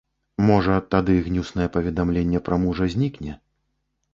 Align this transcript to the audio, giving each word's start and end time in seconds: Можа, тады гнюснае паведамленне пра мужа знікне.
Можа, 0.45 0.77
тады 0.95 1.17
гнюснае 1.27 1.67
паведамленне 1.75 2.39
пра 2.49 2.59
мужа 2.65 2.83
знікне. 2.95 3.31